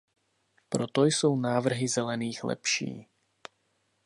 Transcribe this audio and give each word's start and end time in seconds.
Proto 0.69 1.05
jsou 1.05 1.35
návrhy 1.35 1.87
Zelených 1.87 2.43
lepší. 2.43 3.07